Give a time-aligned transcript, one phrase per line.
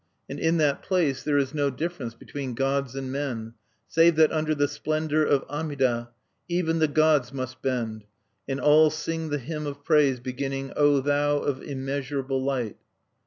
[0.27, 3.53] "And in that place there is no difference between gods and men,
[3.87, 6.09] save that under the splendor of Amida
[6.49, 8.05] even the gods must bend;
[8.49, 12.77] and all sing the hymn of praise beginning, '_O Thou of Immeasurable Light!